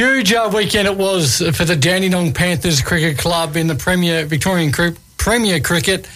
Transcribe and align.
huge 0.00 0.32
uh, 0.32 0.50
weekend 0.54 0.88
it 0.88 0.96
was 0.96 1.42
for 1.54 1.66
the 1.66 1.76
Dandenong 1.76 2.32
Panthers 2.32 2.80
Cricket 2.80 3.18
Club 3.18 3.54
in 3.54 3.66
the 3.66 3.74
Premier 3.74 4.24
Victorian 4.24 4.72
Premier 5.18 5.60
Cricket. 5.60 6.08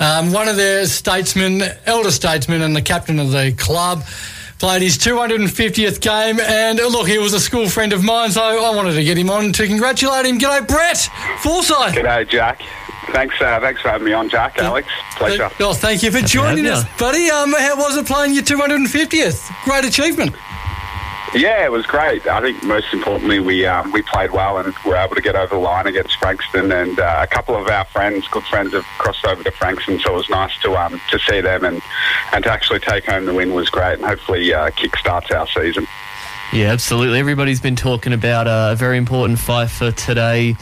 Um, 0.00 0.32
one 0.32 0.48
of 0.48 0.56
their 0.56 0.86
statesmen, 0.86 1.62
elder 1.86 2.10
statesmen, 2.10 2.62
and 2.62 2.74
the 2.74 2.82
captain 2.82 3.20
of 3.20 3.30
the 3.30 3.54
club 3.56 4.02
played 4.58 4.82
his 4.82 4.98
250th 4.98 6.00
game. 6.00 6.40
And 6.40 6.80
uh, 6.80 6.88
look, 6.88 7.06
he 7.06 7.18
was 7.18 7.32
a 7.32 7.38
school 7.38 7.68
friend 7.68 7.92
of 7.92 8.02
mine, 8.02 8.32
so 8.32 8.42
I 8.42 8.74
wanted 8.74 8.94
to 8.94 9.04
get 9.04 9.16
him 9.16 9.30
on 9.30 9.52
to 9.52 9.68
congratulate 9.68 10.26
him. 10.26 10.40
G'day, 10.40 10.66
Brett 10.66 11.08
Forsyth. 11.40 11.94
G'day, 11.94 12.28
Jack. 12.28 12.60
Thanks, 13.12 13.40
uh, 13.40 13.60
thanks 13.60 13.80
for 13.80 13.90
having 13.90 14.06
me 14.06 14.14
on, 14.14 14.28
Jack. 14.28 14.58
Alex, 14.58 14.88
pleasure. 15.16 15.48
Well, 15.60 15.74
thank 15.74 16.02
you 16.02 16.10
for 16.10 16.22
joining 16.22 16.66
us, 16.66 16.82
buddy. 16.98 17.30
Um, 17.30 17.52
how 17.52 17.76
was 17.76 17.96
it 17.96 18.06
playing 18.06 18.34
your 18.34 18.42
250th? 18.42 19.48
Great 19.64 19.84
achievement. 19.84 20.34
Yeah, 21.34 21.62
it 21.64 21.70
was 21.70 21.84
great. 21.86 22.26
I 22.26 22.40
think 22.40 22.62
most 22.64 22.92
importantly, 22.92 23.38
we 23.38 23.66
um, 23.66 23.92
we 23.92 24.00
played 24.00 24.30
well 24.30 24.58
and 24.58 24.74
were 24.86 24.96
able 24.96 25.14
to 25.14 25.20
get 25.20 25.36
over 25.36 25.54
the 25.54 25.60
line 25.60 25.86
against 25.86 26.16
Frankston. 26.16 26.72
And 26.72 26.98
uh, 26.98 27.18
a 27.20 27.26
couple 27.26 27.54
of 27.54 27.68
our 27.68 27.84
friends, 27.84 28.26
good 28.28 28.44
friends, 28.44 28.72
have 28.72 28.84
crossed 28.98 29.26
over 29.26 29.44
to 29.44 29.50
Frankston, 29.50 30.00
so 30.00 30.14
it 30.14 30.16
was 30.16 30.30
nice 30.30 30.58
to 30.62 30.74
um, 30.76 31.00
to 31.10 31.18
see 31.18 31.40
them 31.40 31.64
and 31.64 31.82
and 32.32 32.44
to 32.44 32.50
actually 32.50 32.80
take 32.80 33.04
home 33.04 33.26
the 33.26 33.34
win 33.34 33.52
was 33.52 33.68
great. 33.68 33.98
And 33.98 34.04
hopefully, 34.04 34.54
uh, 34.54 34.70
kick 34.70 34.96
starts 34.96 35.30
our 35.30 35.46
season. 35.48 35.86
Yeah, 36.52 36.68
absolutely. 36.68 37.18
Everybody's 37.18 37.60
been 37.60 37.76
talking 37.76 38.14
about 38.14 38.46
a 38.46 38.74
very 38.74 38.96
important 38.96 39.38
fight 39.38 39.70
for 39.70 39.92
today. 39.92 40.56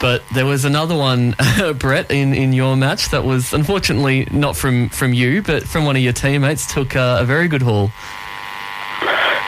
But 0.00 0.26
there 0.30 0.46
was 0.46 0.64
another 0.64 0.94
one, 0.94 1.34
Brett, 1.78 2.10
in, 2.10 2.34
in 2.34 2.52
your 2.52 2.76
match 2.76 3.10
that 3.10 3.24
was 3.24 3.52
unfortunately 3.52 4.28
not 4.30 4.56
from, 4.56 4.88
from 4.90 5.14
you, 5.14 5.42
but 5.42 5.62
from 5.62 5.86
one 5.86 5.96
of 5.96 6.02
your 6.02 6.12
teammates. 6.12 6.72
Took 6.72 6.94
a 6.94 7.24
very 7.24 7.48
good 7.48 7.62
haul. 7.62 7.90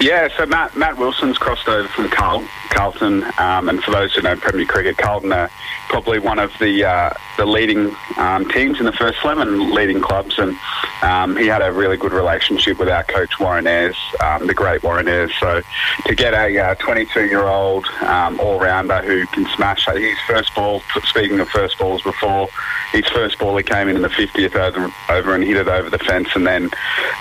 Yeah, 0.00 0.28
so 0.36 0.46
Matt 0.46 0.76
Matt 0.76 0.96
Wilson's 0.96 1.38
crossed 1.38 1.66
over 1.66 1.88
from 1.88 2.08
Carl, 2.08 2.46
Carlton, 2.70 3.24
um, 3.38 3.68
and 3.68 3.82
for 3.82 3.90
those 3.90 4.14
who 4.14 4.22
know 4.22 4.36
Premier 4.36 4.64
Cricket, 4.64 4.96
Carlton 4.96 5.32
are 5.32 5.50
probably 5.88 6.18
one 6.18 6.38
of 6.38 6.52
the 6.58 6.84
uh, 6.84 7.10
the 7.36 7.46
leading 7.46 7.94
um, 8.16 8.48
teams 8.50 8.78
in 8.78 8.86
the 8.86 8.92
first 8.92 9.18
eleven, 9.24 9.72
leading 9.72 10.00
clubs, 10.00 10.38
and 10.38 10.56
um, 11.02 11.36
he 11.36 11.46
had 11.46 11.62
a 11.62 11.72
really 11.72 11.96
good 11.96 12.12
relationship 12.12 12.78
with 12.78 12.88
our 12.88 13.04
coach 13.04 13.38
Warren 13.38 13.66
Ayres, 13.66 13.96
um, 14.20 14.46
the 14.46 14.54
great 14.54 14.82
Warren 14.82 15.08
Ayres. 15.08 15.32
So 15.38 15.62
to 16.06 16.14
get 16.14 16.34
a 16.34 16.76
22 16.78 17.20
uh, 17.20 17.22
year 17.24 17.46
old 17.46 17.86
um, 18.02 18.38
all 18.40 18.58
rounder 18.58 19.00
who 19.02 19.26
can 19.26 19.46
smash 19.54 19.86
his 19.86 20.18
first 20.26 20.54
ball, 20.54 20.82
speaking 21.04 21.40
of 21.40 21.48
first 21.48 21.78
balls 21.78 22.02
before, 22.02 22.48
his 22.92 23.06
first 23.06 23.38
ball 23.38 23.56
he 23.56 23.62
came 23.62 23.88
in 23.88 23.96
in 23.96 24.02
the 24.02 24.08
50th 24.08 24.54
over, 24.56 24.92
over 25.10 25.34
and 25.34 25.44
hit 25.44 25.56
it 25.56 25.68
over 25.68 25.90
the 25.90 25.98
fence 25.98 26.28
and 26.34 26.46
then 26.46 26.70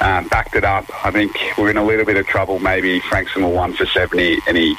um, 0.02 0.27
backed 0.27 0.55
it 0.55 0.63
up. 0.63 0.85
I 1.05 1.11
think 1.11 1.35
we're 1.57 1.69
in 1.69 1.77
a 1.77 1.85
little 1.85 2.05
bit 2.05 2.17
of 2.17 2.25
trouble. 2.25 2.59
Maybe 2.59 2.99
Frankston 3.02 3.43
will 3.43 3.52
one 3.52 3.73
for 3.73 3.85
70 3.85 4.39
and 4.47 4.57
he 4.57 4.75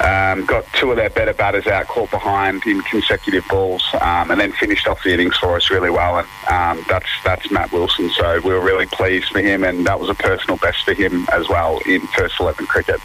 um, 0.00 0.44
got 0.46 0.64
two 0.74 0.90
of 0.90 0.96
their 0.96 1.10
better 1.10 1.34
batters 1.34 1.66
out, 1.66 1.86
caught 1.86 2.10
behind 2.10 2.64
in 2.66 2.80
consecutive 2.82 3.46
balls, 3.48 3.84
um, 4.00 4.30
and 4.30 4.40
then 4.40 4.52
finished 4.52 4.86
off 4.86 5.02
the 5.02 5.12
innings 5.12 5.36
for 5.36 5.56
us 5.56 5.70
really 5.70 5.90
well. 5.90 6.18
And 6.18 6.28
um, 6.50 6.84
that's 6.88 7.08
that's 7.24 7.50
Matt 7.50 7.72
Wilson. 7.72 8.10
So 8.10 8.40
we 8.40 8.52
were 8.52 8.60
really 8.60 8.86
pleased 8.86 9.28
for 9.28 9.40
him, 9.40 9.64
and 9.64 9.86
that 9.86 10.00
was 10.00 10.08
a 10.08 10.14
personal 10.14 10.56
best 10.56 10.84
for 10.84 10.94
him 10.94 11.26
as 11.32 11.48
well 11.48 11.80
in 11.86 12.00
first 12.08 12.40
eleven 12.40 12.66
cricket. 12.66 13.00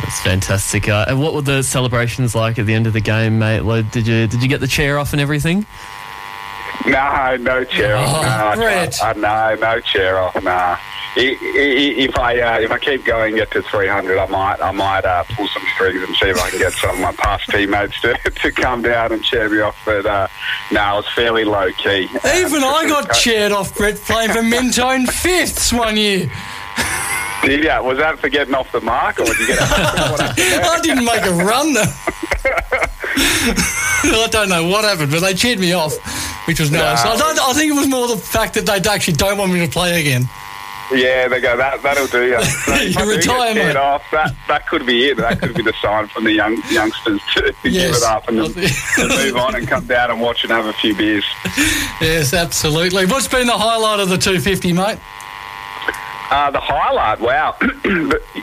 That's 0.00 0.20
fantastic. 0.20 0.88
Uh, 0.88 1.06
and 1.08 1.20
what 1.20 1.34
were 1.34 1.42
the 1.42 1.62
celebrations 1.62 2.34
like 2.34 2.58
at 2.58 2.66
the 2.66 2.74
end 2.74 2.86
of 2.86 2.92
the 2.92 3.00
game, 3.00 3.38
mate? 3.38 3.62
Did 3.90 4.06
you 4.06 4.26
did 4.26 4.42
you 4.42 4.48
get 4.48 4.60
the 4.60 4.66
chair 4.66 4.98
off 4.98 5.12
and 5.12 5.20
everything? 5.20 5.66
No, 6.86 7.36
no 7.40 7.64
chair 7.64 7.96
off. 7.96 8.52
Oh, 8.52 9.12
no, 9.16 9.20
no, 9.20 9.54
no 9.54 9.80
chair 9.80 10.18
off. 10.18 10.42
Nah 10.42 10.76
if 11.16 12.18
I 12.18 12.40
uh, 12.40 12.60
if 12.60 12.70
I 12.70 12.78
keep 12.78 13.04
going, 13.04 13.36
get 13.36 13.50
to 13.52 13.62
300, 13.62 14.18
I 14.18 14.26
might 14.26 14.60
I 14.60 14.70
might 14.72 15.04
uh, 15.04 15.24
pull 15.24 15.46
some 15.48 15.62
strings 15.74 16.02
and 16.02 16.14
see 16.16 16.26
if 16.26 16.38
I 16.40 16.50
can 16.50 16.58
get 16.58 16.72
some 16.72 16.90
of 16.90 17.00
my 17.00 17.12
past 17.12 17.48
teammates 17.50 18.00
to, 18.02 18.14
to 18.30 18.52
come 18.52 18.82
down 18.82 19.12
and 19.12 19.22
cheer 19.22 19.48
me 19.48 19.60
off. 19.60 19.76
But 19.84 20.06
uh, 20.06 20.28
no, 20.72 20.98
it's 20.98 21.12
fairly 21.14 21.44
low 21.44 21.70
key. 21.72 22.04
Even 22.04 22.62
I 22.62 22.86
got 22.88 23.12
cheered 23.14 23.52
off, 23.52 23.76
Brett, 23.76 23.96
playing 23.96 24.32
for 24.32 24.42
Mentone 24.42 25.06
fifths 25.06 25.72
one 25.72 25.96
year. 25.96 26.30
Did 27.44 27.62
you? 27.62 27.82
Was 27.82 27.98
that 27.98 28.18
for 28.18 28.28
getting 28.28 28.54
off 28.54 28.72
the 28.72 28.80
mark, 28.80 29.20
or 29.20 29.26
did 29.26 29.38
you 29.38 29.46
get? 29.48 29.58
I 29.60 30.80
didn't 30.82 31.04
make 31.04 31.24
a 31.24 31.32
run 31.32 31.74
though. 31.74 31.82
I 33.16 34.28
don't 34.30 34.48
know 34.48 34.66
what 34.66 34.84
happened, 34.84 35.10
but 35.10 35.20
they 35.20 35.34
cheered 35.34 35.58
me 35.58 35.72
off, 35.72 35.96
which 36.46 36.60
was 36.60 36.70
nice. 36.70 37.04
No. 37.04 37.10
I, 37.12 37.50
I 37.50 37.52
think 37.52 37.72
it 37.72 37.76
was 37.76 37.88
more 37.88 38.08
the 38.08 38.16
fact 38.16 38.54
that 38.54 38.66
they 38.66 38.88
actually 38.88 39.14
don't 39.14 39.38
want 39.38 39.52
me 39.52 39.60
to 39.64 39.70
play 39.70 40.00
again. 40.00 40.28
Yeah, 40.92 41.28
they 41.28 41.40
go. 41.40 41.56
That 41.56 41.82
that'll 41.82 42.06
do 42.06 42.24
you. 42.24 42.38
you 42.82 43.10
retire, 43.10 43.54
mate. 43.54 43.76
Off, 43.76 44.02
that 44.12 44.34
that 44.48 44.66
could 44.66 44.84
be 44.84 45.08
it. 45.08 45.16
That 45.16 45.40
could 45.40 45.54
be 45.54 45.62
the 45.62 45.72
sign 45.80 46.08
from 46.08 46.24
the 46.24 46.32
young 46.32 46.60
youngsters 46.70 47.20
to, 47.34 47.52
to 47.62 47.68
yes. 47.68 47.86
give 47.86 47.96
it 47.96 48.02
up 48.02 48.28
and 48.28 48.38
move 49.24 49.36
on 49.36 49.54
and 49.54 49.66
come 49.66 49.86
down 49.86 50.10
and 50.10 50.20
watch 50.20 50.44
and 50.44 50.52
have 50.52 50.66
a 50.66 50.72
few 50.74 50.94
beers. 50.94 51.24
Yes, 52.00 52.34
absolutely. 52.34 53.06
What's 53.06 53.28
been 53.28 53.46
the 53.46 53.56
highlight 53.56 54.00
of 54.00 54.08
the 54.08 54.18
250, 54.18 54.72
mate? 54.72 54.98
Uh, 56.30 56.50
the 56.50 56.60
highlight, 56.60 57.20
wow. 57.20 57.54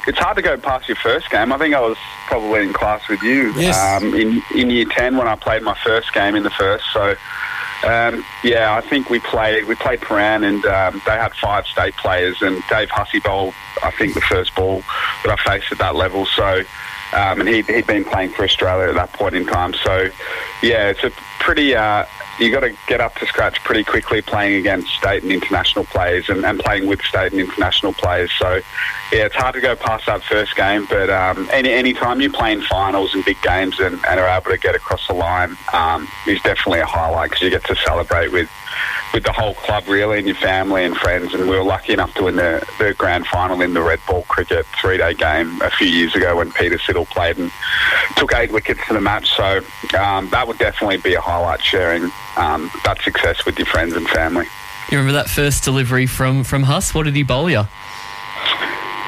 it's 0.07 0.17
hard 0.17 0.35
to 0.37 0.41
go 0.41 0.55
past 0.55 0.87
your 0.87 0.95
first 0.97 1.29
game. 1.29 1.51
I 1.51 1.57
think 1.57 1.75
I 1.75 1.81
was 1.81 1.97
probably 2.27 2.63
in 2.63 2.73
class 2.73 3.07
with 3.09 3.21
you 3.21 3.51
yes. 3.53 3.77
um, 3.77 4.13
in, 4.13 4.41
in 4.55 4.69
year 4.69 4.85
10 4.85 5.17
when 5.17 5.27
I 5.27 5.35
played 5.35 5.61
my 5.63 5.75
first 5.83 6.13
game 6.13 6.35
in 6.35 6.43
the 6.43 6.51
first. 6.51 6.85
So 6.93 7.15
um, 7.83 8.23
yeah, 8.43 8.75
I 8.75 8.81
think 8.81 9.09
we 9.09 9.19
played 9.19 9.65
we 9.65 9.75
played 9.75 10.01
Prahran 10.01 10.47
and 10.47 10.65
um, 10.65 11.01
they 11.05 11.13
had 11.13 11.33
five 11.33 11.65
state 11.65 11.95
players 11.95 12.41
and 12.41 12.61
Dave 12.69 12.89
Hussey 12.89 13.19
bowled 13.19 13.53
I 13.83 13.91
think 13.91 14.13
the 14.13 14.21
first 14.21 14.53
ball 14.55 14.83
that 15.23 15.29
I 15.29 15.35
faced 15.43 15.71
at 15.71 15.79
that 15.79 15.95
level. 15.95 16.25
So 16.25 16.63
um, 17.13 17.41
and 17.41 17.49
he'd, 17.49 17.67
he'd 17.67 17.87
been 17.87 18.05
playing 18.05 18.31
for 18.31 18.43
Australia 18.43 18.87
at 18.89 18.95
that 18.95 19.13
point 19.13 19.35
in 19.35 19.45
time. 19.45 19.73
So 19.73 20.09
yeah, 20.61 20.89
it's 20.89 21.03
a 21.03 21.11
pretty 21.39 21.75
uh, 21.75 22.05
you 22.39 22.51
got 22.51 22.61
to 22.61 22.75
get 22.87 23.01
up 23.01 23.15
to 23.15 23.25
scratch 23.25 23.63
pretty 23.63 23.83
quickly 23.83 24.21
playing 24.21 24.55
against 24.55 24.89
state 24.89 25.23
and 25.23 25.31
international 25.31 25.85
players 25.85 26.29
and, 26.29 26.45
and, 26.45 26.59
playing 26.59 26.87
with 26.87 27.01
state 27.01 27.31
and 27.31 27.41
international 27.41 27.93
players. 27.93 28.31
So, 28.37 28.61
yeah, 29.11 29.25
it's 29.25 29.35
hard 29.35 29.55
to 29.55 29.61
go 29.61 29.75
past 29.75 30.05
that 30.05 30.23
first 30.23 30.55
game, 30.55 30.85
but 30.89 31.09
um, 31.09 31.49
any 31.51 31.71
any 31.71 31.93
time 31.93 32.21
you 32.21 32.31
play 32.31 32.53
in 32.53 32.61
finals 32.61 33.13
and 33.13 33.23
big 33.25 33.41
games 33.41 33.79
and, 33.79 33.99
and 34.07 34.19
are 34.19 34.27
able 34.27 34.51
to 34.51 34.57
get 34.57 34.75
across 34.75 35.05
the 35.07 35.13
line 35.13 35.55
um, 35.73 36.07
is 36.27 36.41
definitely 36.41 36.79
a 36.79 36.85
highlight 36.85 37.31
because 37.31 37.41
you 37.41 37.49
get 37.49 37.65
to 37.65 37.75
celebrate 37.75 38.31
with 38.31 38.49
with 39.13 39.23
the 39.23 39.31
whole 39.31 39.53
club 39.55 39.87
really 39.87 40.17
and 40.17 40.27
your 40.27 40.35
family 40.35 40.85
and 40.85 40.95
friends. 40.95 41.33
And 41.33 41.49
we 41.49 41.57
were 41.57 41.63
lucky 41.63 41.93
enough 41.93 42.13
to 42.15 42.23
win 42.23 42.35
the, 42.35 42.65
the 42.79 42.93
grand 42.93 43.27
final 43.27 43.61
in 43.61 43.73
the 43.73 43.81
red 43.81 43.99
ball 44.07 44.23
cricket 44.23 44.65
three 44.79 44.97
day 44.97 45.13
game 45.13 45.61
a 45.61 45.69
few 45.71 45.87
years 45.87 46.15
ago 46.15 46.37
when 46.37 46.51
Peter 46.51 46.77
Siddle 46.77 47.07
played 47.07 47.37
and 47.37 47.51
took 48.15 48.33
eight 48.33 48.51
wickets 48.51 48.81
in 48.89 48.95
the 48.95 49.01
match. 49.01 49.29
So 49.35 49.61
um, 49.99 50.29
that 50.29 50.47
would 50.47 50.57
definitely 50.57 50.97
be 50.97 51.13
a 51.15 51.21
highlight 51.21 51.61
sharing 51.61 52.03
um, 52.37 52.71
that 52.85 53.01
success 53.03 53.45
with 53.45 53.57
your 53.57 53.67
friends 53.67 53.93
and 53.93 54.07
family. 54.07 54.45
You 54.89 54.97
remember 54.97 55.13
that 55.13 55.29
first 55.29 55.63
delivery 55.63 56.05
from, 56.05 56.43
from 56.43 56.63
Huss? 56.63 56.93
What 56.93 57.03
did 57.03 57.15
he 57.15 57.23
bowl 57.23 57.49
you? 57.49 57.63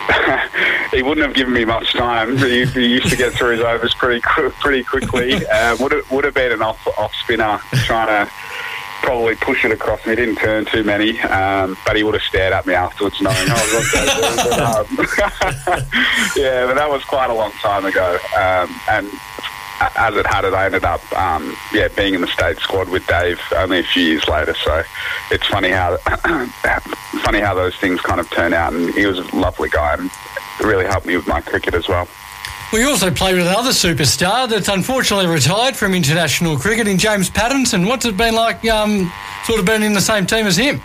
he 0.91 1.01
wouldn't 1.01 1.25
have 1.25 1.35
given 1.35 1.53
me 1.53 1.65
much 1.65 1.93
time. 1.93 2.37
He, 2.37 2.65
he 2.65 2.87
used 2.87 3.09
to 3.09 3.15
get 3.15 3.33
through 3.33 3.57
his 3.57 3.61
overs 3.61 3.93
pretty 3.93 4.21
pretty 4.59 4.83
quickly. 4.83 5.45
Uh, 5.47 5.75
would 5.79 5.91
have, 5.91 6.11
would 6.11 6.23
have 6.23 6.33
been 6.33 6.51
an 6.51 6.61
off 6.61 6.85
off 6.97 7.13
spinner 7.15 7.59
trying 7.85 8.07
to 8.07 8.31
probably 9.03 9.35
push 9.35 9.63
it 9.65 9.71
across 9.71 10.03
me. 10.05 10.13
He 10.13 10.15
didn't 10.15 10.37
turn 10.37 10.65
too 10.65 10.83
many, 10.83 11.19
um, 11.21 11.77
but 11.85 11.95
he 11.95 12.03
would 12.03 12.15
have 12.15 12.23
stared 12.23 12.53
at 12.53 12.65
me 12.65 12.73
afterwards, 12.73 13.21
knowing 13.21 13.35
what's 13.49 13.91
but, 13.91 14.59
um, 14.59 14.87
yeah, 16.35 16.65
but 16.65 16.75
that 16.75 16.87
was 16.89 17.03
quite 17.03 17.29
a 17.29 17.33
long 17.33 17.51
time 17.61 17.85
ago, 17.85 18.17
um, 18.35 18.73
and 18.89 19.07
as 19.97 20.15
it 20.15 20.25
had 20.25 20.45
it, 20.45 20.53
I 20.53 20.65
ended 20.65 20.85
up, 20.85 21.01
um, 21.13 21.55
yeah, 21.73 21.89
being 21.89 22.13
in 22.13 22.21
the 22.21 22.27
state 22.27 22.57
squad 22.57 22.89
with 22.89 23.05
Dave 23.07 23.39
only 23.55 23.79
a 23.79 23.83
few 23.83 24.03
years 24.03 24.27
later. 24.27 24.53
So 24.53 24.83
it's 25.31 25.45
funny 25.47 25.69
how 25.69 25.97
funny 27.23 27.39
how 27.39 27.53
those 27.53 27.75
things 27.75 27.99
kind 28.01 28.19
of 28.19 28.29
turn 28.31 28.53
out. 28.53 28.73
And 28.73 28.93
he 28.93 29.05
was 29.05 29.19
a 29.19 29.35
lovely 29.35 29.69
guy 29.69 29.95
and 29.95 30.09
really 30.61 30.85
helped 30.85 31.05
me 31.05 31.17
with 31.17 31.27
my 31.27 31.41
cricket 31.41 31.73
as 31.73 31.87
well. 31.87 32.07
We 32.73 32.85
also 32.85 33.11
played 33.11 33.35
with 33.35 33.45
another 33.45 33.69
superstar 33.69 34.49
that's 34.49 34.67
unfortunately 34.67 35.27
retired 35.27 35.75
from 35.75 35.93
international 35.93 36.57
cricket 36.57 36.87
in 36.87 36.97
James 36.97 37.29
Pattinson. 37.29 37.87
What's 37.87 38.03
it 38.03 38.17
been 38.17 38.33
like, 38.33 38.65
um, 38.65 39.13
sort 39.45 39.59
of 39.59 39.67
being 39.67 39.83
in 39.83 39.93
the 39.93 40.01
same 40.01 40.25
team 40.25 40.47
as 40.47 40.57
him? 40.57 40.81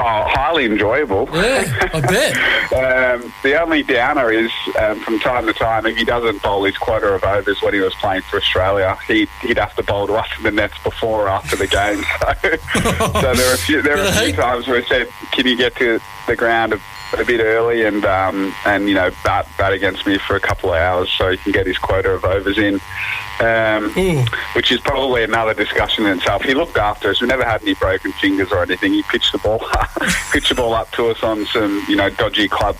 Oh, 0.00 0.24
highly 0.26 0.64
enjoyable. 0.64 1.28
Yeah, 1.30 1.90
I 1.92 2.00
bet. 2.00 2.36
um, 3.22 3.32
the 3.42 3.60
only 3.60 3.82
downer 3.82 4.32
is 4.32 4.50
um, 4.78 4.98
from 5.00 5.20
time 5.20 5.44
to 5.44 5.52
time, 5.52 5.84
if 5.84 5.98
he 5.98 6.06
doesn't 6.06 6.40
bowl 6.40 6.64
his 6.64 6.78
quota 6.78 7.08
of 7.08 7.22
overs 7.22 7.60
when 7.60 7.74
he 7.74 7.80
was 7.80 7.94
playing 7.96 8.22
for 8.22 8.38
Australia, 8.38 8.96
he'd, 9.06 9.28
he'd 9.42 9.58
have 9.58 9.74
to 9.76 9.82
bowl 9.82 10.06
to 10.06 10.14
us 10.14 10.28
in 10.38 10.42
the 10.42 10.50
nets 10.50 10.78
before 10.82 11.26
or 11.26 11.28
after 11.28 11.54
the 11.54 11.66
game. 11.66 12.02
So, 12.38 12.80
so 13.20 13.34
there 13.34 13.50
are 13.50 13.54
a 13.54 13.58
few, 13.58 13.82
there 13.82 13.98
are 13.98 14.08
a 14.08 14.12
few 14.12 14.32
times 14.32 14.66
where 14.66 14.80
he 14.80 14.88
said, 14.88 15.08
"Can 15.32 15.46
you 15.46 15.56
get 15.56 15.74
to 15.76 16.00
the 16.26 16.36
ground 16.36 16.72
a 17.16 17.24
bit 17.24 17.40
early 17.40 17.84
and 17.84 18.04
um, 18.04 18.52
and 18.66 18.88
you 18.88 18.94
know 18.94 19.10
bat 19.24 19.48
bat 19.56 19.72
against 19.72 20.06
me 20.06 20.18
for 20.18 20.36
a 20.36 20.40
couple 20.40 20.70
of 20.70 20.76
hours 20.76 21.10
so 21.10 21.30
he 21.30 21.36
can 21.36 21.52
get 21.52 21.66
his 21.66 21.78
quota 21.78 22.10
of 22.10 22.24
overs 22.24 22.58
in, 22.58 22.80
um, 23.40 23.90
which 24.54 24.70
is 24.70 24.80
probably 24.80 25.24
another 25.24 25.54
discussion 25.54 26.06
in 26.06 26.18
itself. 26.18 26.42
He 26.42 26.54
looked 26.54 26.76
after 26.76 27.10
us. 27.10 27.20
We 27.20 27.26
never 27.26 27.44
had 27.44 27.62
any 27.62 27.74
broken 27.74 28.12
fingers 28.12 28.52
or 28.52 28.62
anything. 28.62 28.92
He 28.92 29.02
pitched 29.02 29.32
the 29.32 29.38
ball 29.38 29.60
pitched 30.32 30.50
the 30.50 30.54
ball 30.54 30.74
up 30.74 30.90
to 30.92 31.08
us 31.08 31.22
on 31.22 31.46
some 31.46 31.84
you 31.88 31.96
know 31.96 32.10
dodgy 32.10 32.48
club 32.48 32.76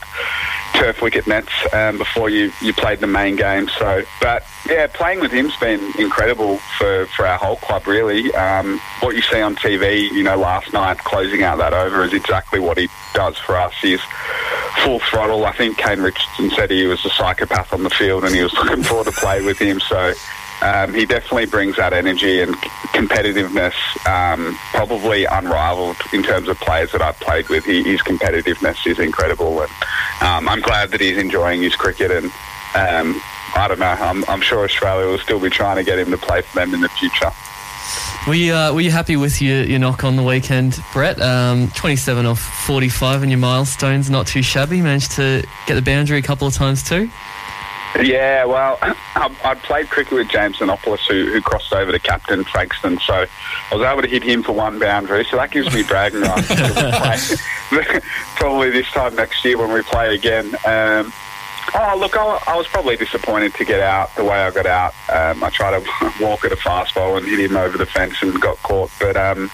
turf 0.74 1.02
wicket 1.02 1.26
nets 1.26 1.52
um, 1.72 1.98
before 1.98 2.30
you, 2.30 2.52
you 2.62 2.72
played 2.72 3.00
the 3.00 3.06
main 3.06 3.36
game. 3.36 3.68
So, 3.68 4.02
but 4.20 4.44
yeah, 4.68 4.86
playing 4.86 5.20
with 5.20 5.32
him's 5.32 5.56
been 5.56 5.80
incredible 5.98 6.58
for, 6.78 7.06
for 7.06 7.26
our 7.26 7.38
whole 7.38 7.56
club. 7.56 7.86
Really, 7.86 8.32
um, 8.34 8.80
what 9.00 9.16
you 9.16 9.22
see 9.22 9.40
on 9.40 9.56
TV, 9.56 10.10
you 10.10 10.22
know, 10.22 10.36
last 10.36 10.72
night 10.72 10.98
closing 10.98 11.42
out 11.42 11.58
that 11.58 11.72
over 11.72 12.02
is 12.04 12.12
exactly 12.12 12.60
what 12.60 12.78
he 12.78 12.88
does 13.14 13.36
for 13.38 13.56
us. 13.56 13.74
He's 13.80 14.00
full 14.82 15.00
throttle. 15.00 15.44
I 15.44 15.52
think 15.52 15.76
Kane 15.76 16.00
Richardson 16.00 16.50
said 16.50 16.70
he 16.70 16.86
was 16.86 17.04
a 17.04 17.10
psychopath 17.10 17.72
on 17.72 17.82
the 17.82 17.90
field, 17.90 18.24
and 18.24 18.34
he 18.34 18.42
was 18.42 18.52
looking 18.54 18.82
forward 18.82 19.06
to 19.06 19.12
play 19.12 19.42
with 19.42 19.58
him. 19.58 19.80
So. 19.80 20.12
Um, 20.60 20.92
he 20.92 21.06
definitely 21.06 21.46
brings 21.46 21.76
that 21.76 21.92
energy 21.92 22.40
and 22.40 22.54
competitiveness, 22.94 23.74
um, 24.06 24.56
probably 24.72 25.24
unrivaled 25.24 25.96
in 26.12 26.22
terms 26.22 26.48
of 26.48 26.58
players 26.58 26.90
that 26.92 27.00
I've 27.00 27.18
played 27.20 27.48
with. 27.48 27.64
He, 27.64 27.82
his 27.84 28.00
competitiveness 28.02 28.84
is 28.86 28.98
incredible, 28.98 29.62
and 29.62 29.70
um, 30.20 30.48
I'm 30.48 30.60
glad 30.60 30.90
that 30.90 31.00
he's 31.00 31.16
enjoying 31.16 31.62
his 31.62 31.76
cricket. 31.76 32.10
And 32.10 32.26
um, 32.74 33.20
I 33.54 33.66
don't 33.68 33.78
know, 33.78 33.86
I'm, 33.86 34.24
I'm, 34.28 34.40
sure 34.40 34.64
Australia 34.64 35.06
will 35.06 35.18
still 35.18 35.40
be 35.40 35.48
trying 35.48 35.76
to 35.76 35.84
get 35.84 35.98
him 35.98 36.10
to 36.10 36.18
play 36.18 36.42
for 36.42 36.58
them 36.58 36.74
in 36.74 36.80
the 36.80 36.88
future. 36.88 37.30
Were 38.26 38.34
you, 38.34 38.52
uh, 38.52 38.74
were 38.74 38.80
you 38.80 38.90
happy 38.90 39.16
with 39.16 39.40
your, 39.40 39.62
your 39.62 39.78
knock 39.78 40.04
on 40.04 40.16
the 40.16 40.22
weekend, 40.22 40.82
Brett? 40.92 41.20
Um, 41.20 41.68
27 41.76 42.26
off 42.26 42.40
45 42.40 43.22
in 43.22 43.30
your 43.30 43.38
milestones, 43.38 44.10
not 44.10 44.26
too 44.26 44.42
shabby. 44.42 44.82
Managed 44.82 45.12
to 45.12 45.46
get 45.66 45.74
the 45.74 45.82
boundary 45.82 46.18
a 46.18 46.22
couple 46.22 46.46
of 46.46 46.52
times 46.52 46.82
too. 46.82 47.10
Yeah, 48.00 48.44
well, 48.44 48.78
I'd 48.82 49.58
played 49.62 49.88
cricket 49.88 50.12
with 50.12 50.28
James 50.28 50.58
Xenopoulos, 50.58 51.06
who, 51.08 51.30
who 51.30 51.40
crossed 51.40 51.72
over 51.72 51.90
to 51.90 51.98
captain 51.98 52.44
Frankston, 52.44 52.98
so 53.00 53.26
I 53.70 53.74
was 53.74 53.82
able 53.82 54.02
to 54.02 54.08
hit 54.08 54.22
him 54.22 54.42
for 54.42 54.52
one 54.52 54.78
boundary, 54.78 55.24
so 55.24 55.36
that 55.36 55.50
gives 55.50 55.72
me 55.74 55.82
bragging 55.82 56.20
rights. 56.20 57.42
probably 58.36 58.70
this 58.70 58.86
time 58.92 59.14
next 59.16 59.44
year 59.44 59.58
when 59.58 59.72
we 59.72 59.82
play 59.82 60.14
again. 60.14 60.46
Um, 60.64 61.12
oh, 61.74 61.96
look, 61.98 62.16
I, 62.16 62.38
I, 62.46 62.56
was 62.56 62.66
probably 62.68 62.96
disappointed 62.96 63.54
to 63.54 63.64
get 63.64 63.80
out 63.80 64.14
the 64.16 64.24
way 64.24 64.38
I 64.38 64.50
got 64.50 64.66
out. 64.66 64.94
Um, 65.12 65.42
I 65.42 65.50
tried 65.50 65.82
to 65.82 66.12
walk 66.20 66.44
at 66.44 66.52
a 66.52 66.56
fast 66.56 66.94
ball 66.94 67.16
and 67.16 67.26
hit 67.26 67.40
him 67.40 67.56
over 67.56 67.76
the 67.76 67.86
fence 67.86 68.22
and 68.22 68.40
got 68.40 68.56
caught, 68.62 68.90
but 69.00 69.16
um, 69.16 69.50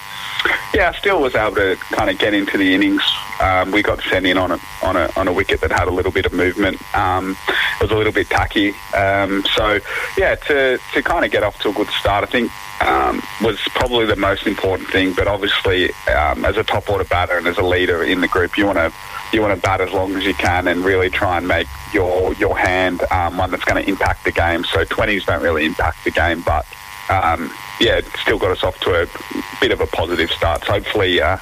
yeah, 0.75 0.91
I 0.95 0.99
still 0.99 1.21
was 1.21 1.35
able 1.35 1.57
to 1.57 1.77
kind 1.77 2.11
of 2.11 2.19
get 2.19 2.35
into 2.35 2.59
the 2.59 2.75
innings. 2.75 3.03
Um, 3.41 3.71
we 3.71 3.83
got 3.83 4.01
sent 4.03 4.27
in 4.27 4.37
on 4.37 4.53
a, 4.53 4.59
on 4.83 4.97
a 4.97 5.11
on 5.17 5.29
a 5.29 5.33
wicket 5.33 5.61
that 5.61 5.73
had 5.73 5.89
a 5.89 5.91
little 5.91 6.13
bit 6.13 6.27
of 6.27 6.33
movement. 6.33 6.77
Um, 6.95 7.37
it 7.49 7.83
was 7.83 7.91
a 7.91 7.97
little 7.97 8.13
bit 8.13 8.29
tacky. 8.29 8.71
Um, 8.95 9.45
so 9.55 9.81
yeah, 10.17 10.35
to 10.35 10.79
to 10.93 11.03
kind 11.03 11.25
of 11.25 11.31
get 11.31 11.43
off 11.43 11.59
to 11.61 11.71
a 11.71 11.73
good 11.73 11.89
start, 11.89 12.25
I 12.25 12.27
think 12.27 12.51
um, 12.83 13.23
was 13.43 13.61
probably 13.75 14.07
the 14.07 14.17
most 14.17 14.47
important 14.47 14.89
thing. 14.91 15.15
But 15.15 15.27
obviously, 15.27 15.91
um, 16.15 16.45
as 16.45 16.57
a 16.57 16.65
top 16.65 16.89
order 16.89 17.05
batter 17.05 17.37
and 17.37 17.47
as 17.47 17.59
a 17.59 17.63
leader 17.63 18.03
in 18.05 18.21
the 18.21 18.29
group, 18.29 18.57
you 18.57 18.67
want 18.67 18.79
to 18.79 18.93
you 19.33 19.41
want 19.41 19.55
to 19.55 19.61
bat 19.61 19.81
as 19.81 19.93
long 19.93 20.15
as 20.15 20.25
you 20.25 20.35
can 20.35 20.69
and 20.69 20.85
really 20.85 21.11
try 21.11 21.39
and 21.39 21.49
make 21.49 21.67
your 21.93 22.35
your 22.35 22.57
hand 22.57 23.03
um, 23.11 23.37
one 23.37 23.51
that's 23.51 23.65
going 23.65 23.83
to 23.83 23.89
impact 23.89 24.25
the 24.25 24.33
game. 24.33 24.65
So 24.65 24.85
twenties 24.85 25.25
don't 25.25 25.43
really 25.43 25.65
impact 25.65 26.05
the 26.05 26.11
game, 26.11 26.43
but 26.43 26.67
um, 27.09 27.51
yeah, 27.81 28.01
still 28.23 28.39
got 28.39 28.51
us 28.51 28.63
off 28.63 28.79
to 28.81 29.03
a 29.03 29.07
bit 29.61 29.73
of 29.73 29.81
a 29.81 29.87
positive 29.87 30.31
start. 30.31 30.65
So 30.65 30.73
hopefully 30.73 31.21
uh, 31.21 31.39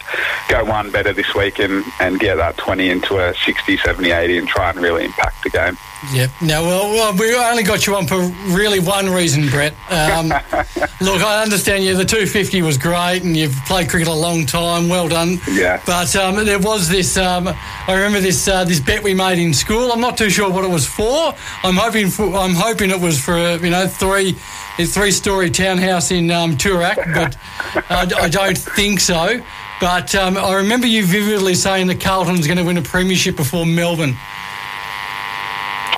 go 0.48 0.64
one 0.64 0.90
better 0.90 1.12
this 1.12 1.34
week 1.34 1.58
and, 1.58 1.84
and 2.00 2.18
get 2.18 2.36
that 2.36 2.56
20 2.56 2.88
into 2.88 3.18
a 3.18 3.34
60, 3.34 3.76
70, 3.76 4.10
80 4.10 4.38
and 4.38 4.48
try 4.48 4.70
and 4.70 4.80
really 4.80 5.04
impact 5.04 5.44
the 5.44 5.50
game. 5.50 5.76
Yep. 6.12 6.30
Now, 6.42 6.62
well, 6.62 6.90
well, 6.90 7.16
we 7.16 7.34
only 7.36 7.62
got 7.62 7.86
you 7.86 7.94
on 7.94 8.08
for 8.08 8.20
really 8.52 8.80
one 8.80 9.08
reason, 9.08 9.48
Brett. 9.48 9.72
Um, 9.88 10.28
look, 11.00 11.22
I 11.22 11.42
understand 11.42 11.84
you. 11.84 11.96
The 11.96 12.04
250 12.04 12.60
was 12.62 12.76
great, 12.76 13.22
and 13.22 13.36
you've 13.36 13.54
played 13.66 13.88
cricket 13.88 14.08
a 14.08 14.12
long 14.12 14.44
time. 14.44 14.88
Well 14.88 15.08
done. 15.08 15.38
Yeah. 15.48 15.80
But 15.86 16.14
um, 16.16 16.44
there 16.44 16.58
was 16.58 16.88
this. 16.88 17.16
Um, 17.16 17.46
I 17.46 17.94
remember 17.94 18.20
this 18.20 18.48
uh, 18.48 18.64
this 18.64 18.80
bet 18.80 19.04
we 19.04 19.14
made 19.14 19.38
in 19.38 19.54
school. 19.54 19.92
I'm 19.92 20.00
not 20.00 20.18
too 20.18 20.28
sure 20.28 20.50
what 20.50 20.64
it 20.64 20.70
was 20.70 20.86
for. 20.86 21.34
I'm 21.62 21.76
hoping 21.76 22.08
for. 22.08 22.34
I'm 22.34 22.54
hoping 22.54 22.90
it 22.90 23.00
was 23.00 23.20
for 23.20 23.38
you 23.56 23.70
know 23.70 23.86
three 23.86 24.36
three 24.78 25.10
story 25.10 25.50
townhouse 25.50 26.10
in 26.10 26.30
um, 26.30 26.56
Toorak, 26.56 26.96
but 27.14 27.36
I, 27.90 28.24
I, 28.24 28.28
don't 28.28 28.56
think 28.56 29.00
so. 29.00 29.40
But 29.80 30.14
um, 30.14 30.36
I 30.36 30.54
remember 30.54 30.86
you 30.86 31.04
vividly 31.04 31.54
saying 31.54 31.88
that 31.88 32.00
Carlton's 32.00 32.46
going 32.46 32.58
to 32.58 32.64
win 32.64 32.76
a 32.78 32.82
premiership 32.82 33.36
before 33.36 33.66
Melbourne. 33.66 34.16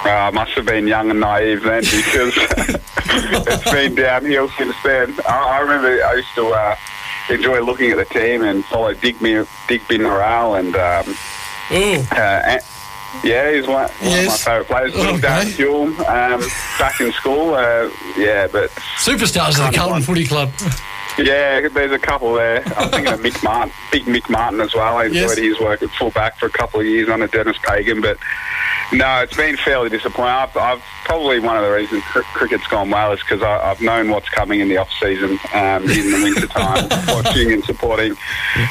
Uh, 0.05 0.31
must 0.35 0.53
have 0.53 0.67
been 0.67 0.87
young 0.87 1.11
and 1.11 1.21
naive 1.21 1.63
then 1.63 1.83
because 1.83 2.35
it's 2.37 3.71
been 3.71 3.95
downhill 3.95 4.49
since 4.51 4.77
then. 4.85 5.15
I, 5.27 5.57
I 5.57 5.61
remember 5.61 6.05
I 6.05 6.15
used 6.15 6.35
to 6.35 6.49
uh, 6.49 6.77
enjoy 7.31 7.61
looking 7.63 7.91
at 7.91 7.97
the 7.97 8.05
team 8.05 8.43
and 8.43 8.65
follow 8.67 8.93
Dig, 8.95 9.19
Digby 9.69 9.99
Morrell 9.99 10.57
and. 10.57 10.75
Um, 10.77 11.17
uh, 11.71 12.59
yeah, 13.23 13.53
he's 13.53 13.67
one, 13.67 13.85
one 13.85 13.91
yes. 14.01 14.25
of 14.25 14.47
my 14.47 14.65
favourite 14.65 14.67
players. 14.67 14.95
Okay. 14.95 15.21
Down 15.21 15.47
Hume, 15.47 16.01
um, 16.01 16.41
back 16.79 17.01
in 17.01 17.13
school. 17.13 17.55
Uh, 17.55 17.91
yeah, 18.17 18.47
but 18.47 18.71
superstars 18.99 19.59
of 19.59 19.71
the 19.71 19.77
Carlton 19.77 20.03
Footy 20.03 20.27
Club. 20.27 20.51
Yeah, 21.17 21.69
there's 21.69 21.93
a 21.93 21.99
couple 21.99 22.35
there. 22.35 22.65
I'm 22.77 22.91
thinking 22.91 23.13
of 23.13 23.21
Mick 23.21 23.43
Martin, 23.45 23.73
big 23.93 24.05
Mick 24.05 24.29
Martin 24.29 24.61
as 24.61 24.75
well. 24.75 24.97
I 24.97 25.05
enjoyed 25.07 25.39
yes. 25.39 25.39
his 25.39 25.61
work 25.61 25.83
at 25.83 25.91
fullback 25.91 26.39
for 26.39 26.47
a 26.47 26.51
couple 26.51 26.81
of 26.81 26.87
years 26.87 27.09
under 27.09 27.29
Denis 27.29 27.57
Pagan, 27.63 28.01
but 28.01 28.19
no, 28.93 29.23
it's 29.23 29.37
been 29.37 29.57
fairly 29.57 29.89
disappointing. 29.89 30.35
I've, 30.35 30.57
I've 30.57 30.83
probably 31.05 31.41
one 31.41 31.57
of 31.57 31.63
the 31.63 31.71
reasons 31.71 32.03
cr- 32.05 32.21
cricket's 32.21 32.67
gone 32.67 32.91
well 32.91 33.13
is 33.13 33.21
because 33.21 33.43
I've 33.43 33.81
known 33.81 34.11
what's 34.11 34.29
coming 34.29 34.61
in 34.61 34.69
the 34.69 34.77
off 34.77 34.91
season, 35.01 35.39
um, 35.55 35.83
in 35.85 36.11
the 36.11 36.21
winter 36.23 36.47
time, 36.47 36.89
watching 37.09 37.53
and 37.53 37.65
supporting, 37.65 38.17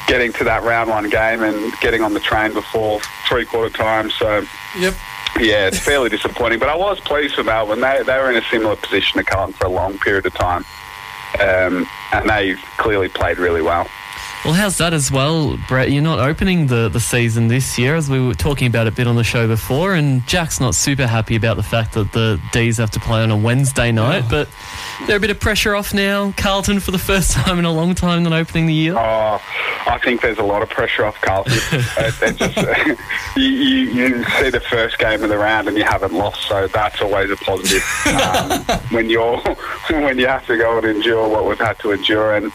getting 0.07 0.31
to 0.33 0.43
that 0.43 0.63
round 0.63 0.89
one 0.89 1.09
game 1.09 1.43
and 1.43 1.73
getting 1.81 2.01
on 2.01 2.13
the 2.13 2.19
train 2.19 2.53
before 2.53 2.99
three 3.27 3.45
quarter 3.45 3.75
time. 3.75 4.09
So, 4.11 4.45
yep. 4.77 4.93
Yeah, 5.39 5.65
it's 5.65 5.79
fairly 5.79 6.09
disappointing, 6.09 6.59
but 6.59 6.69
I 6.69 6.75
was 6.75 6.99
pleased 6.99 7.33
for 7.33 7.43
Melbourne. 7.43 7.81
They 7.81 8.03
they 8.03 8.17
were 8.19 8.29
in 8.29 8.37
a 8.37 8.45
similar 8.51 8.75
position 8.75 9.17
to 9.17 9.23
Carlton 9.23 9.53
for 9.53 9.65
a 9.65 9.69
long 9.69 9.97
period 9.97 10.27
of 10.27 10.33
time, 10.35 10.63
um, 11.39 11.87
and 12.11 12.29
they 12.29 12.53
clearly 12.77 13.09
played 13.09 13.39
really 13.39 13.63
well. 13.63 13.87
Well, 14.45 14.53
how's 14.53 14.77
that 14.79 14.91
as 14.91 15.09
well, 15.09 15.57
Brett? 15.69 15.89
You're 15.89 16.03
not 16.03 16.19
opening 16.19 16.67
the, 16.67 16.89
the 16.89 16.99
season 16.99 17.47
this 17.47 17.79
year, 17.79 17.95
as 17.95 18.09
we 18.09 18.19
were 18.19 18.33
talking 18.33 18.67
about 18.67 18.87
a 18.87 18.91
bit 18.91 19.07
on 19.07 19.15
the 19.15 19.23
show 19.23 19.47
before, 19.47 19.93
and 19.93 20.27
Jack's 20.27 20.59
not 20.59 20.75
super 20.75 21.07
happy 21.07 21.37
about 21.37 21.55
the 21.55 21.63
fact 21.63 21.93
that 21.93 22.11
the 22.11 22.41
D's 22.51 22.75
have 22.75 22.91
to 22.91 22.99
play 22.99 23.23
on 23.23 23.31
a 23.31 23.37
Wednesday 23.37 23.93
night, 23.93 24.25
but 24.29 24.49
they're 25.07 25.15
a 25.15 25.19
bit 25.21 25.29
of 25.29 25.39
pressure 25.39 25.75
off 25.75 25.93
now. 25.93 26.33
Carlton, 26.35 26.81
for 26.81 26.91
the 26.91 26.97
first 26.97 27.31
time 27.37 27.57
in 27.57 27.63
a 27.63 27.71
long 27.71 27.95
time, 27.95 28.23
not 28.23 28.33
opening 28.33 28.65
the 28.65 28.73
year. 28.73 28.95
Oh, 28.97 29.41
I 29.87 29.97
think 30.03 30.21
there's 30.21 30.39
a 30.39 30.43
lot 30.43 30.61
of 30.61 30.69
pressure 30.69 31.05
off 31.05 31.21
Carlton. 31.21 31.53
it, 31.71 32.35
just, 32.35 32.97
you, 33.37 33.43
you, 33.43 33.91
you, 33.93 34.23
see 34.25 34.49
the 34.49 34.59
first 34.59 34.99
game 34.99 35.23
of 35.23 35.29
the 35.29 35.37
round 35.37 35.69
and 35.69 35.77
you 35.77 35.85
haven't 35.85 36.11
lost, 36.11 36.49
so 36.49 36.67
that's 36.67 37.01
always 37.01 37.31
a 37.31 37.37
positive. 37.37 37.81
Um, 38.07 38.61
when 38.91 39.09
you're 39.09 39.37
when 39.89 40.19
you 40.19 40.27
have 40.27 40.45
to 40.47 40.57
go 40.57 40.79
and 40.79 40.85
endure 40.85 41.29
what 41.29 41.47
we've 41.47 41.57
had 41.57 41.79
to 41.79 41.91
endure, 41.91 42.35
and 42.35 42.51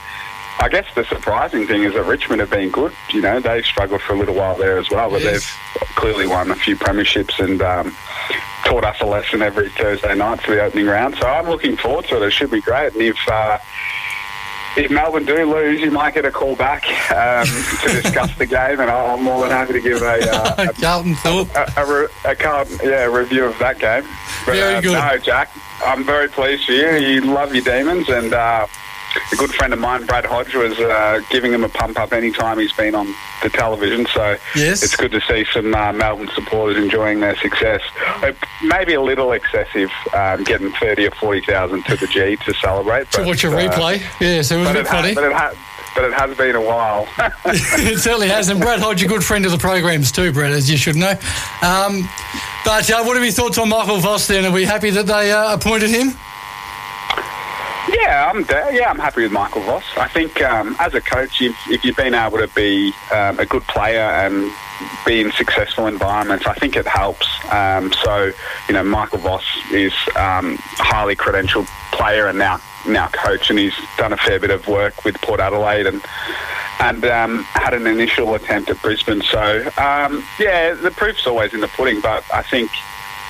I 0.61 0.69
guess 0.69 0.87
the 0.95 1.05
surprising 1.05 1.67
thing 1.67 1.85
is 1.85 1.95
that 1.95 2.05
Richmond 2.05 2.41
have 2.41 2.50
been 2.50 2.71
good. 2.71 2.93
You 3.12 3.21
know, 3.21 3.38
they 3.41 3.62
struggled 3.62 4.03
for 4.03 4.15
a 4.15 4.19
little 4.19 4.35
while 4.35 4.57
there 4.57 4.79
as 4.79 4.91
well, 4.91 5.11
but 5.11 5.23
yes. 5.23 5.33
they've 5.75 5.88
clearly 5.95 6.27
won 6.27 6.50
a 6.50 6.57
few 6.57 6.77
premierships 6.77 7.43
and 7.43 7.62
um, 7.62 7.95
taught 8.65 8.85
us 8.85 9.00
a 9.00 9.07
lesson 9.07 9.41
every 9.41 9.69
Thursday 9.71 10.15
night 10.15 10.41
for 10.43 10.53
the 10.53 10.62
opening 10.62 10.87
round. 10.87 11.15
So 11.17 11.27
I'm 11.27 11.49
looking 11.49 11.77
forward 11.77 12.07
to 12.07 12.17
it. 12.17 12.27
It 12.27 12.33
should 12.33 12.50
be 12.50 12.61
great. 12.61 12.93
And 12.93 13.03
if 13.03 13.17
uh, 13.29 13.59
if 14.77 14.91
Melbourne 14.91 15.25
do 15.25 15.53
lose, 15.53 15.81
you 15.81 15.91
might 15.91 16.15
get 16.15 16.25
a 16.25 16.31
call 16.31 16.55
back 16.57 16.85
um, 17.11 17.47
to 17.83 18.03
discuss 18.03 18.37
the 18.37 18.47
game, 18.47 18.81
and 18.81 18.91
I'm 18.91 19.23
more 19.23 19.43
than 19.43 19.50
happy 19.50 19.75
to 19.75 19.81
give 19.81 20.03
a, 20.03 20.19
uh, 20.31 20.55
a 20.71 20.73
Carlton 20.73 21.15
thought, 21.17 21.49
a, 21.57 21.81
a, 21.81 21.85
a, 21.85 22.33
a 22.33 22.37
Carlton, 22.37 22.79
yeah, 22.85 23.05
review 23.05 23.45
of 23.45 23.59
that 23.59 23.79
game. 23.79 24.05
But, 24.47 24.55
very 24.55 24.75
uh, 24.77 24.81
good. 24.81 24.93
No, 24.93 25.19
Jack, 25.19 25.50
I'm 25.85 26.05
very 26.05 26.29
pleased 26.29 26.67
for 26.67 26.73
you. 26.73 26.91
You 26.91 27.21
love 27.23 27.55
your 27.55 27.65
demons, 27.65 28.09
and 28.09 28.33
uh, 28.33 28.67
a 29.33 29.37
good 29.37 29.53
friend 29.53 29.73
of 29.73 29.79
mine, 29.79 30.07
Brad 30.07 30.25
Hodge, 30.25 30.55
was 30.55 30.79
uh, 30.79 31.21
giving 31.31 31.53
him 31.53 31.65
a 31.65 31.69
pump 31.69 31.99
up 31.99 32.12
any 32.12 32.31
time 32.31 32.59
he's 32.59 32.73
been 32.73 32.95
on 32.95 33.07
the 33.43 33.49
television. 33.50 34.07
So 34.07 34.37
yes. 34.55 34.83
it's 34.83 34.97
good 34.97 35.12
to 35.12 35.21
see 35.21 35.45
some 35.53 35.75
uh, 35.75 35.93
Melbourne 35.93 36.31
supporters 36.35 36.83
enjoying 36.83 37.21
their 37.21 37.37
success. 37.37 37.81
Maybe 38.62 38.95
a 38.95 39.00
little 39.00 39.33
excessive 39.33 39.91
um, 40.15 40.45
getting 40.45 40.73
30 40.73 41.07
or 41.07 41.11
40,000 41.12 41.85
to 41.85 41.97
the 41.97 42.07
G 42.07 42.37
to 42.37 42.55
celebrate. 42.55 43.11
To 43.12 43.23
watch 43.23 43.45
a 43.45 43.49
uh, 43.49 43.53
replay. 43.53 44.00
yes, 44.21 44.50
it 44.50 44.57
was 44.57 44.69
a 44.69 44.73
bit 44.73 44.87
funny. 44.87 45.15
but, 45.15 45.25
it 45.25 45.33
ha- 45.33 45.55
but 45.95 46.05
it 46.05 46.15
has 46.15 46.37
been 46.37 46.55
a 46.55 46.61
while. 46.61 47.09
it 47.47 47.99
certainly 47.99 48.29
has. 48.29 48.49
And 48.49 48.61
Brad 48.61 48.81
Hodge, 48.81 49.03
a 49.03 49.07
good 49.07 49.25
friend 49.25 49.45
of 49.47 49.53
the 49.53 49.59
programs 49.59 50.12
too, 50.12 50.33
Brad, 50.33 50.53
as 50.53 50.71
you 50.71 50.77
should 50.77 50.97
know. 50.97 51.12
Um, 51.62 52.09
but 52.65 52.91
uh, 52.91 53.03
what 53.05 53.17
are 53.17 53.25
your 53.25 53.33
thoughts 53.33 53.59
on 53.59 53.69
Michael 53.69 53.99
Voss 53.99 54.27
then? 54.27 54.45
Are 54.45 54.53
we 54.53 54.65
happy 54.65 54.91
that 54.91 55.07
they 55.07 55.33
uh, 55.33 55.55
appointed 55.55 55.91
him? 55.91 56.12
Yeah, 57.90 58.30
I'm 58.33 58.45
yeah, 58.75 58.90
I'm 58.90 58.99
happy 58.99 59.23
with 59.23 59.33
Michael 59.33 59.62
Voss. 59.62 59.85
I 59.97 60.09
think 60.09 60.42
um, 60.42 60.76
as 60.78 60.95
a 60.95 61.00
coach, 61.00 61.40
if, 61.40 61.57
if 61.71 61.85
you've 61.85 61.97
been 61.97 62.14
able 62.14 62.38
to 62.38 62.49
be 62.49 62.92
um, 63.12 63.38
a 63.38 63.47
good 63.47 63.62
player 63.62 64.00
and 64.00 64.50
be 65.07 65.21
in 65.21 65.33
successful 65.33 65.87
environments, 65.87 66.47
I 66.47 66.54
think 66.54 66.76
it 66.76 66.87
helps. 66.87 67.26
Um, 67.50 67.92
so, 68.04 68.30
you 68.68 68.75
know, 68.75 68.85
Michael 68.85 69.18
Voss 69.18 69.45
is 69.73 69.92
um, 70.16 70.54
a 70.78 70.83
highly 70.83 71.16
credentialed 71.16 71.66
player 71.92 72.26
and 72.26 72.38
now 72.38 72.61
now 72.87 73.09
coach, 73.09 73.50
and 73.50 73.59
he's 73.59 73.75
done 73.97 74.12
a 74.12 74.16
fair 74.16 74.38
bit 74.38 74.50
of 74.50 74.66
work 74.68 75.04
with 75.04 75.21
Port 75.21 75.40
Adelaide 75.40 75.87
and 75.87 76.02
and 76.80 77.04
um, 77.07 77.42
had 77.54 77.75
an 77.75 77.87
initial 77.87 78.35
attempt 78.35 78.71
at 78.71 78.80
Brisbane. 78.83 79.23
So 79.23 79.68
um, 79.78 80.25
yeah, 80.38 80.75
the 80.75 80.92
proof's 80.95 81.26
always 81.26 81.54
in 81.54 81.61
the 81.61 81.68
pudding. 81.68 82.00
But 82.00 82.25
I 82.33 82.42
think 82.42 82.71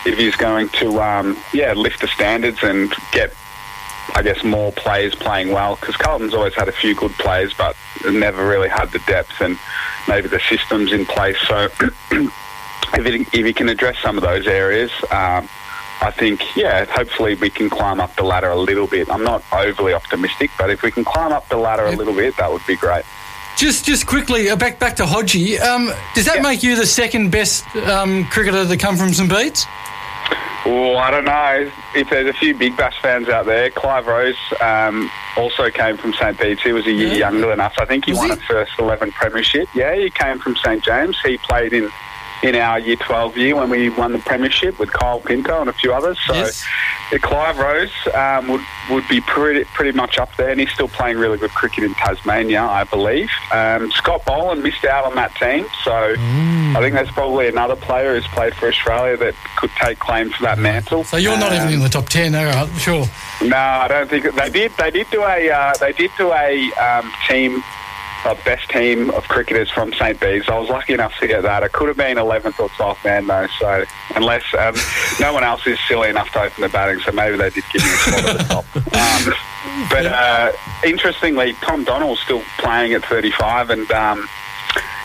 if 0.04 0.18
he's 0.18 0.36
going 0.36 0.68
to 0.70 1.00
um, 1.00 1.36
yeah 1.52 1.72
lift 1.74 2.00
the 2.00 2.08
standards 2.08 2.58
and 2.62 2.92
get 3.12 3.32
I 4.14 4.22
guess 4.22 4.42
more 4.42 4.72
players 4.72 5.14
playing 5.14 5.52
well 5.52 5.76
because 5.76 5.96
Carlton's 5.96 6.34
always 6.34 6.54
had 6.54 6.68
a 6.68 6.72
few 6.72 6.94
good 6.94 7.12
players, 7.12 7.54
but 7.54 7.76
never 8.10 8.46
really 8.46 8.68
had 8.68 8.90
the 8.90 9.00
depth 9.00 9.40
and 9.40 9.58
maybe 10.08 10.28
the 10.28 10.40
systems 10.40 10.92
in 10.92 11.06
place. 11.06 11.38
So 11.46 11.68
if 12.10 13.04
he, 13.04 13.38
if 13.38 13.46
he 13.46 13.52
can 13.52 13.68
address 13.68 13.98
some 13.98 14.16
of 14.16 14.22
those 14.22 14.46
areas. 14.46 14.90
Um, 15.10 15.48
I 16.00 16.12
think, 16.12 16.56
yeah, 16.56 16.84
hopefully 16.84 17.34
we 17.34 17.50
can 17.50 17.68
climb 17.68 18.00
up 18.00 18.14
the 18.14 18.22
ladder 18.22 18.50
a 18.50 18.56
little 18.56 18.86
bit. 18.86 19.10
I'm 19.10 19.24
not 19.24 19.42
overly 19.52 19.92
optimistic, 19.92 20.50
but 20.56 20.70
if 20.70 20.82
we 20.82 20.92
can 20.92 21.04
climb 21.04 21.32
up 21.32 21.48
the 21.48 21.56
ladder 21.56 21.86
a 21.86 21.90
little 21.90 22.14
bit, 22.14 22.36
that 22.36 22.52
would 22.52 22.64
be 22.68 22.76
great. 22.76 23.04
Just, 23.56 23.84
just 23.84 24.06
quickly 24.06 24.48
uh, 24.48 24.54
back 24.54 24.78
back 24.78 24.94
to 24.96 25.02
Hodgie. 25.02 25.60
Um, 25.60 25.92
does 26.14 26.26
that 26.26 26.42
make 26.42 26.62
you 26.62 26.76
the 26.76 26.86
second 26.86 27.32
best 27.32 27.66
um, 27.76 28.24
cricketer 28.26 28.64
to 28.64 28.76
come 28.76 28.96
from 28.96 29.12
St 29.12 29.28
Bede's? 29.28 29.66
Oh, 30.66 30.96
I 30.96 31.10
don't 31.10 31.24
know. 31.24 31.70
If 31.94 32.10
there's 32.10 32.28
a 32.28 32.32
few 32.32 32.54
Big 32.54 32.76
Bash 32.76 33.00
fans 33.00 33.28
out 33.28 33.46
there, 33.46 33.70
Clive 33.70 34.06
Rose 34.06 34.36
um, 34.60 35.10
also 35.36 35.70
came 35.70 35.96
from 35.96 36.12
St 36.12 36.38
Bede's. 36.38 36.62
He 36.62 36.72
was 36.72 36.86
a 36.86 36.92
year 36.92 37.08
yeah. 37.08 37.30
younger 37.30 37.48
than 37.48 37.60
us. 37.60 37.72
I 37.78 37.86
think 37.86 38.04
he 38.04 38.12
was 38.12 38.18
won 38.18 38.28
he? 38.30 38.34
a 38.34 38.36
first 38.36 38.72
11 38.78 39.12
premiership. 39.12 39.68
Yeah, 39.74 39.94
he 39.94 40.10
came 40.10 40.38
from 40.38 40.56
St 40.56 40.82
James. 40.82 41.18
He 41.24 41.38
played 41.38 41.72
in 41.72 41.90
in 42.42 42.54
our 42.54 42.78
Year 42.78 42.96
12 42.96 43.36
year 43.36 43.56
when 43.56 43.68
we 43.70 43.88
won 43.90 44.12
the 44.12 44.18
premiership 44.18 44.78
with 44.78 44.92
Kyle 44.92 45.20
Pinto 45.20 45.60
and 45.60 45.68
a 45.68 45.72
few 45.72 45.92
others. 45.92 46.18
So 46.26 46.34
yes. 46.34 46.64
Clive 47.22 47.58
Rose 47.58 47.92
um, 48.14 48.48
would 48.48 48.60
would 48.90 49.08
be 49.08 49.20
pretty 49.20 49.64
pretty 49.64 49.96
much 49.96 50.18
up 50.18 50.34
there, 50.36 50.50
and 50.50 50.60
he's 50.60 50.70
still 50.70 50.88
playing 50.88 51.16
really 51.16 51.38
good 51.38 51.50
cricket 51.50 51.84
in 51.84 51.94
Tasmania, 51.94 52.62
I 52.62 52.84
believe. 52.84 53.30
Um, 53.52 53.90
Scott 53.92 54.24
Boland 54.26 54.62
missed 54.62 54.84
out 54.84 55.04
on 55.04 55.14
that 55.14 55.34
team, 55.36 55.66
so 55.84 55.90
mm. 55.90 56.76
I 56.76 56.80
think 56.80 56.94
that's 56.94 57.10
probably 57.10 57.48
another 57.48 57.76
player 57.76 58.14
who's 58.14 58.26
played 58.28 58.54
for 58.54 58.68
Australia 58.68 59.16
that 59.16 59.34
could 59.56 59.70
take 59.80 59.98
claim 59.98 60.30
for 60.30 60.42
that 60.42 60.58
mantle. 60.58 61.04
So 61.04 61.16
you're 61.16 61.38
not 61.38 61.52
um, 61.52 61.62
even 61.62 61.74
in 61.74 61.80
the 61.80 61.88
top 61.88 62.08
ten, 62.10 62.34
all 62.34 62.44
right? 62.44 62.68
Sure. 62.78 63.06
No, 63.42 63.56
I 63.56 63.88
don't 63.88 64.10
think 64.10 64.34
they 64.34 64.50
did. 64.50 64.72
They 64.72 64.90
did 64.90 65.06
do 65.10 65.22
a 65.22 65.50
uh, 65.50 65.74
they 65.78 65.92
did 65.92 66.10
do 66.18 66.32
a 66.32 66.70
um, 66.72 67.10
team 67.26 67.62
a 68.24 68.34
best 68.44 68.68
team 68.70 69.10
of 69.10 69.26
cricketers 69.28 69.70
from 69.70 69.92
St. 69.92 70.18
Bede's. 70.18 70.48
I 70.48 70.58
was 70.58 70.68
lucky 70.68 70.94
enough 70.94 71.16
to 71.20 71.26
get 71.26 71.42
that. 71.42 71.62
It 71.62 71.72
could 71.72 71.88
have 71.88 71.96
been 71.96 72.16
11th 72.16 72.58
or 72.58 72.68
12th 72.70 73.04
man 73.04 73.26
though, 73.26 73.46
so 73.58 73.84
unless 74.14 74.42
um, 74.54 74.74
no 75.20 75.32
one 75.32 75.44
else 75.44 75.66
is 75.66 75.78
silly 75.88 76.08
enough 76.10 76.30
to 76.32 76.42
open 76.42 76.62
the 76.62 76.68
batting, 76.68 77.00
so 77.00 77.12
maybe 77.12 77.36
they 77.36 77.50
did 77.50 77.64
give 77.72 77.82
me 77.82 77.90
a 77.90 77.96
spot 77.96 78.24
at 78.24 78.38
the 78.38 78.44
top. 78.44 78.76
Um, 78.76 79.34
but 79.90 80.06
uh, 80.06 80.52
interestingly, 80.84 81.52
Tom 81.54 81.84
Donald's 81.84 82.20
still 82.20 82.42
playing 82.58 82.92
at 82.92 83.04
35, 83.04 83.70
and 83.70 83.90
um, 83.92 84.28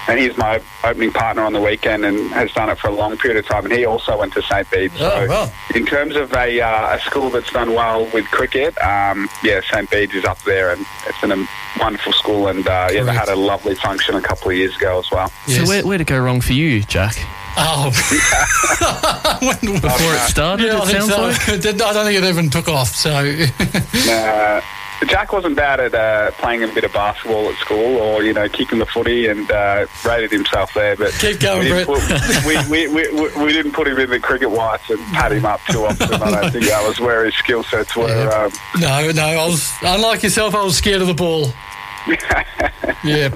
and 0.07 0.19
he's 0.19 0.38
my 0.38 0.62
opening 0.83 1.12
partner 1.12 1.43
on 1.43 1.53
the 1.53 1.62
weekend 1.62 2.05
and 2.05 2.31
has 2.31 2.51
done 2.51 2.69
it 2.69 2.77
for 2.77 2.88
a 2.88 2.93
long 2.93 3.17
period 3.17 3.38
of 3.38 3.45
time. 3.45 3.65
And 3.65 3.74
he 3.74 3.86
also 3.86 4.17
went 4.17 4.33
to 4.33 4.41
St. 4.41 4.69
Bede's. 4.69 4.93
Oh, 5.00 5.10
so, 5.10 5.27
well. 5.27 5.53
in 5.75 5.86
terms 5.86 6.15
of 6.15 6.33
a, 6.33 6.62
uh, 6.62 6.95
a 6.95 7.00
school 7.00 7.29
that's 7.29 7.51
done 7.51 7.74
well 7.74 8.10
with 8.13 8.25
cricket, 8.25 8.77
um, 8.81 9.29
yeah, 9.43 9.62
St. 9.62 9.89
Bede's 9.89 10.13
is 10.13 10.25
up 10.25 10.41
there, 10.43 10.72
and 10.72 10.86
it's 11.07 11.24
a 11.24 11.48
wonderful 11.79 12.13
school. 12.13 12.48
And 12.48 12.67
uh, 12.67 12.89
yeah, 12.91 13.03
they 13.03 13.13
had 13.13 13.29
a 13.29 13.36
lovely 13.36 13.75
function 13.75 14.15
a 14.15 14.22
couple 14.22 14.51
of 14.51 14.57
years 14.57 14.75
ago 14.75 15.00
as 15.00 15.10
well. 15.12 15.31
Yes. 15.48 15.62
So 15.62 15.67
where 15.67 15.86
where 15.86 15.98
did 15.98 16.10
it 16.10 16.12
go 16.12 16.19
wrong 16.19 16.41
for 16.41 16.53
you, 16.53 16.83
Jack? 16.83 17.15
Oh, 17.55 17.91
before 19.62 20.13
it 20.15 20.19
started, 20.27 20.65
yeah, 20.65 20.81
it 20.81 20.88
sounds 20.88 21.13
so. 21.13 21.22
like. 21.22 21.41
I 21.48 21.93
don't 21.93 22.05
think 22.05 22.17
it 22.17 22.27
even 22.27 22.50
took 22.50 22.67
off. 22.67 22.89
So. 22.89 23.10
Jack 25.05 25.33
wasn't 25.33 25.55
bad 25.55 25.79
at 25.79 25.93
uh, 25.93 26.31
playing 26.31 26.63
a 26.63 26.67
bit 26.67 26.83
of 26.83 26.93
basketball 26.93 27.50
at 27.50 27.55
school 27.57 27.98
or, 27.98 28.24
you 28.24 28.33
know, 28.33 28.48
kicking 28.50 28.79
the 28.79 28.86
footy 28.86 29.27
and 29.27 29.50
uh, 29.51 29.86
rated 30.05 30.31
himself 30.31 30.74
there. 30.74 30.95
But 30.95 31.13
Keep 31.13 31.39
going, 31.39 31.60
we 31.63 31.69
Brett. 31.69 31.88
Put, 31.88 32.45
we, 32.45 32.57
we, 32.69 32.88
we, 32.88 33.43
we, 33.43 33.53
didn't 33.53 33.74
put 33.74 33.88
him 33.88 33.98
in 34.00 34.10
the 34.10 34.19
cricket 34.19 34.51
whites 34.51 34.89
and 34.89 35.00
pat 35.13 35.31
him 35.31 35.45
up 35.45 35.62
too 35.69 35.86
often. 35.86 36.13
I 36.13 36.41
don't 36.41 36.51
think 36.51 36.65
that 36.65 36.88
was 36.88 37.00
where 37.00 37.25
his 37.25 37.36
skill 37.36 37.63
sets 37.63 37.95
were. 37.95 38.07
Yeah. 38.07 38.29
Um, 38.29 38.51
no, 38.79 39.12
no. 39.12 39.25
I 39.25 39.48
was, 39.48 39.72
unlike 39.81 40.24
yourself, 40.24 40.55
I 40.55 40.63
was 40.63 40.77
scared 40.77 41.01
of 41.01 41.07
the 41.07 41.13
ball. 41.13 41.48
yeah, 43.03 43.29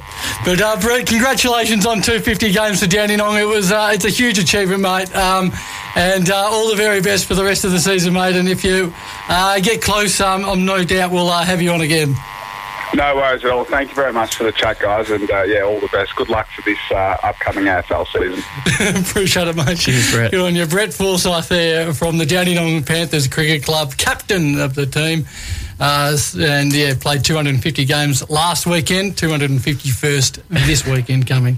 but 0.43 0.59
uh, 0.61 0.79
Brett, 0.79 1.07
congratulations 1.07 1.85
on 1.85 2.01
250 2.01 2.51
games 2.51 2.81
for 2.81 2.87
Dandenong. 2.87 3.37
It 3.37 3.45
was 3.45 3.71
uh, 3.71 3.91
it's 3.93 4.05
a 4.05 4.09
huge 4.09 4.37
achievement, 4.39 4.81
mate. 4.81 5.15
Um, 5.15 5.53
and 5.95 6.29
uh, 6.29 6.35
all 6.35 6.69
the 6.69 6.75
very 6.75 7.01
best 7.01 7.25
for 7.25 7.35
the 7.35 7.43
rest 7.43 7.63
of 7.63 7.71
the 7.71 7.79
season, 7.79 8.13
mate. 8.13 8.35
And 8.35 8.47
if 8.47 8.63
you 8.63 8.93
uh, 9.29 9.59
get 9.59 9.81
close, 9.81 10.19
um, 10.19 10.43
I'm 10.45 10.65
no 10.65 10.83
doubt 10.83 11.11
we'll 11.11 11.29
uh, 11.29 11.43
have 11.43 11.61
you 11.61 11.71
on 11.71 11.81
again. 11.81 12.15
No 12.93 13.15
worries 13.15 13.43
at 13.43 13.51
all. 13.51 13.65
Thank 13.65 13.89
you 13.89 13.95
very 13.95 14.13
much 14.13 14.35
for 14.35 14.43
the 14.43 14.51
chat, 14.51 14.79
guys, 14.79 15.09
and 15.09 15.29
uh, 15.29 15.43
yeah, 15.43 15.61
all 15.61 15.79
the 15.79 15.89
best. 15.89 16.15
Good 16.15 16.29
luck 16.29 16.47
for 16.55 16.61
this 16.63 16.79
uh, 16.91 17.17
upcoming 17.23 17.65
AFL 17.65 18.07
season. 18.07 19.01
Appreciate 19.09 19.47
it, 19.47 19.55
mate. 19.55 19.77
Cheers, 19.77 20.11
Brett. 20.11 20.31
Good 20.31 20.41
on 20.41 20.55
you, 20.55 20.65
Brett 20.65 20.93
Forsyth 20.93 21.49
there 21.49 21.93
from 21.93 22.17
the 22.17 22.25
Dandenong 22.25 22.83
Panthers 22.83 23.27
Cricket 23.27 23.63
Club, 23.63 23.95
captain 23.97 24.59
of 24.59 24.75
the 24.75 24.85
team, 24.85 25.25
uh, 25.79 26.17
and 26.39 26.73
yeah, 26.73 26.93
played 26.99 27.23
250 27.23 27.85
games 27.85 28.29
last 28.29 28.65
weekend, 28.65 29.15
251st 29.15 30.41
this 30.65 30.85
weekend 30.85 31.27
coming. 31.27 31.55